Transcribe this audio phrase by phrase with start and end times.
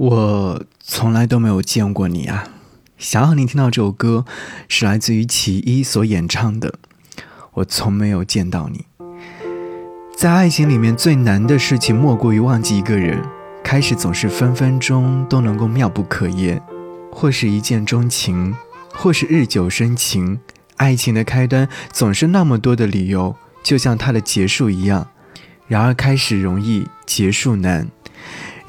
[0.00, 2.48] 我从来都没有见过你啊！
[2.96, 4.24] 想要你听到这首歌，
[4.66, 6.76] 是来自于其一所演唱的。
[7.52, 8.86] 我从没有见到你。
[10.16, 13.22] 在爱情里面最难的事情，莫过于忘记一个人。
[13.62, 16.62] 开始总是分分钟都能够妙不可言，
[17.12, 18.54] 或是一见钟情，
[18.94, 20.40] 或是日久生情。
[20.76, 25.08] 爱情的开端总是那么多的理由，就像它的结束一样。
[25.68, 27.86] 然而开始容易，结束难。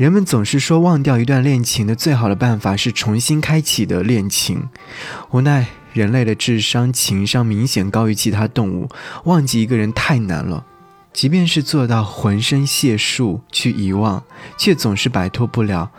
[0.01, 4.67] 人们总是说，忘掉一段恋情的最好的办法是重新开启的恋情。
[5.29, 8.89] 无奈，人类的智商、情商明显高于其他动物，
[9.25, 10.65] 忘记一个人太难了。
[11.13, 14.23] 即便是做到浑身解数去遗忘，
[14.57, 15.91] 却总是摆脱不了。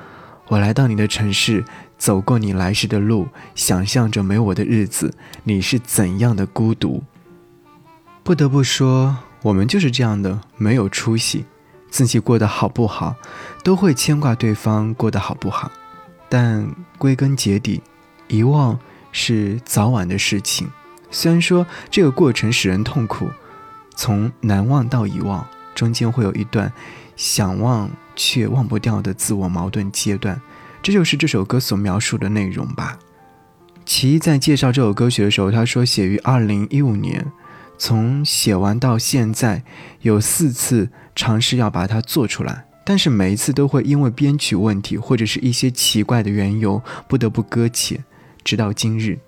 [0.48, 1.64] 我来到你的城市，
[1.96, 7.04] 走过你来时的路，想象着没我的日子，你是怎样的孤独。
[8.24, 11.44] 不得不说，我们就是这样的，没有出息。
[11.92, 13.14] 自己过得好不好，
[13.62, 15.70] 都会牵挂对方过得好不好，
[16.30, 17.82] 但归根结底，
[18.28, 18.78] 遗忘
[19.12, 20.70] 是早晚的事情。
[21.10, 23.28] 虽然说这个过程使人痛苦，
[23.94, 26.72] 从难忘到遗忘，中间会有一段
[27.14, 30.40] 想忘却忘不掉的自我矛盾阶段，
[30.82, 32.98] 这就是这首歌所描述的内容吧。
[33.84, 37.30] 其一在介绍这首歌曲的时候，他说写于二零一五年。
[37.78, 39.64] 从写完到现在，
[40.02, 48.04] 有四次尝试要把它做出来，但是每一次都会因为编曲问题或者是一些奇怪的缘由，不得不搁浅，
[48.44, 49.18] 直到今日。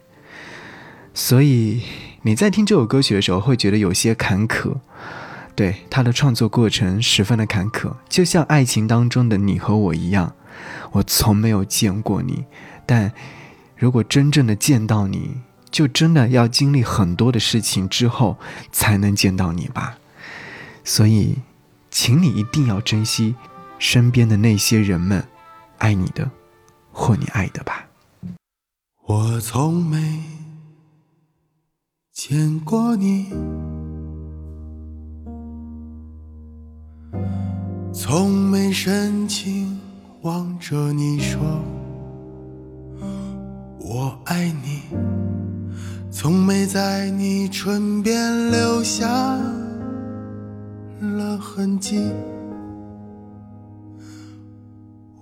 [1.12, 1.82] 所以
[2.22, 4.76] 你在听这首歌曲的时候，会觉得有些坎坷。
[5.56, 10.34] 对他的创作过程十分的坎坷，就像爱情当中的你和我一样。
[10.92, 12.44] 我从没有见过你，
[12.84, 13.12] 但
[13.76, 15.42] 如果真正的见到你。
[15.74, 18.38] 就真的要经历很多的事情之后
[18.70, 19.98] 才能见到你吧，
[20.84, 21.38] 所以，
[21.90, 23.34] 请你一定要珍惜
[23.76, 25.26] 身边的那些人们，
[25.78, 26.30] 爱你的
[26.92, 27.88] 或你爱的吧。
[29.04, 30.22] 我从没
[32.12, 33.32] 见过你，
[37.92, 39.80] 从没深情
[40.22, 41.40] 望着你说
[43.80, 45.13] 我爱你。
[46.24, 49.06] 从没在你唇边留下
[50.98, 52.10] 了痕迹，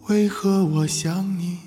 [0.08, 1.58] 为何我想你？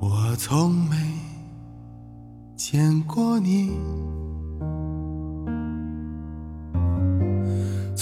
[0.00, 0.96] 我从没
[2.56, 3.70] 见过你。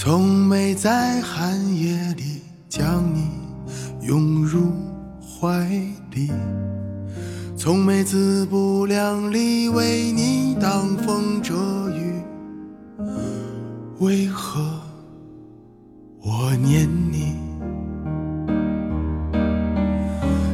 [0.09, 3.27] 从没在寒夜里将你
[4.07, 4.71] 拥入
[5.19, 5.67] 怀
[6.11, 6.31] 里，
[7.57, 11.53] 从没自不量力为你挡风遮
[11.89, 12.23] 雨。
[13.99, 14.61] 为何
[16.21, 17.35] 我念你？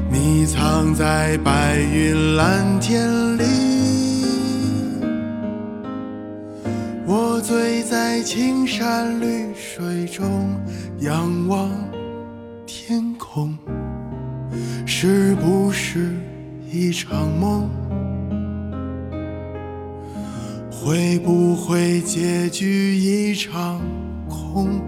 [0.10, 3.63] 你藏在白云蓝天里。
[8.16, 10.56] 在青山绿水中，
[11.00, 11.68] 仰望
[12.64, 13.58] 天空，
[14.86, 16.12] 是不是
[16.72, 17.68] 一场梦？
[20.70, 23.82] 会不会结局一场
[24.30, 24.80] 空？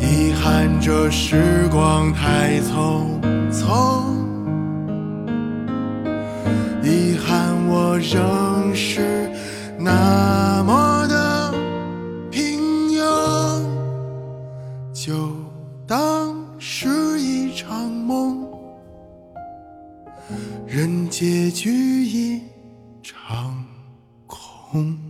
[0.00, 3.20] 遗憾这时光太匆
[3.52, 4.00] 匆，
[6.82, 9.30] 遗憾我仍是。
[9.78, 10.25] 那
[21.10, 22.42] 结局一
[23.02, 23.64] 场
[24.26, 25.05] 空。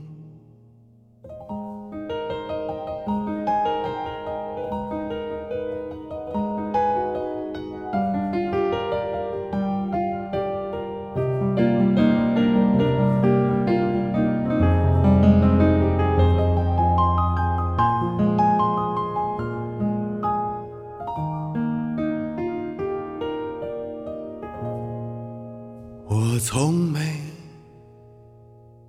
[26.28, 27.20] 我从没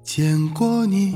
[0.02, 1.12] 见过你，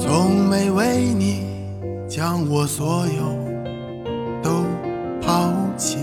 [0.00, 1.46] 从没为你
[2.08, 3.22] 将我所有
[4.42, 4.64] 都
[5.22, 5.98] 抛弃，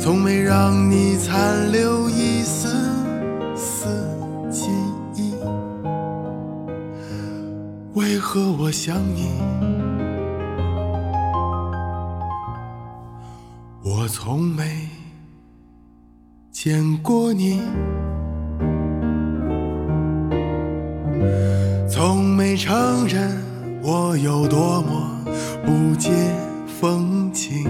[0.00, 2.74] 从没让你残留一丝
[3.54, 4.08] 丝
[4.50, 4.70] 记
[5.14, 5.34] 忆。
[7.92, 9.83] 为何我想你？
[14.16, 14.88] 从没
[16.52, 17.60] 见过你，
[21.90, 23.28] 从没承认
[23.82, 25.20] 我有多么
[25.66, 26.12] 不解
[26.80, 27.66] 风情，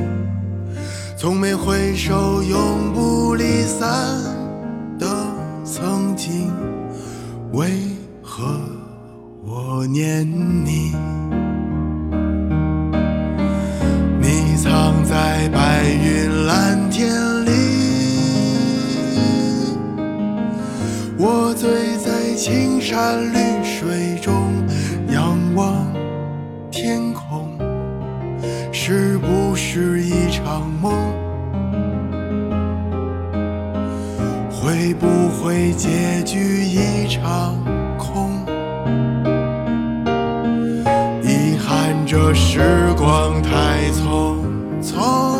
[1.16, 3.88] 从没回首永不离散
[4.98, 5.08] 的
[5.64, 6.52] 曾经，
[7.52, 7.70] 为
[8.22, 8.44] 何
[9.42, 10.92] 我念你？
[10.92, 11.33] 你
[21.16, 24.34] 我醉在青山绿水中，
[25.12, 25.86] 仰望
[26.72, 27.56] 天空，
[28.72, 30.92] 是不是一场梦？
[34.50, 37.54] 会不会结局一场
[37.96, 38.44] 空？
[41.22, 42.60] 遗憾这时
[42.96, 44.36] 光太匆
[44.82, 45.33] 匆，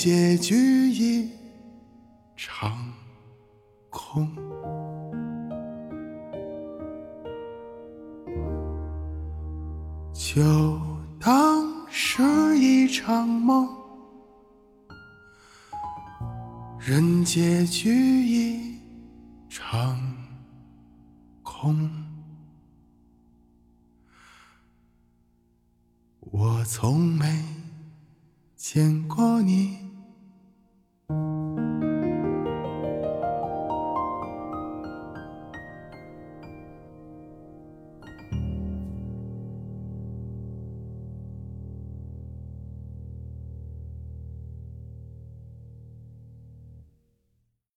[0.00, 0.54] 结局
[0.92, 1.28] 一
[2.36, 2.92] 场
[3.90, 4.32] 空。
[10.14, 10.80] 就
[11.18, 12.22] 当是
[12.60, 13.68] 一场梦，
[16.78, 17.90] 任结局
[18.24, 18.78] 一
[19.48, 19.98] 场
[21.42, 21.90] 空。
[26.20, 27.44] 我从没
[28.54, 29.87] 见过你。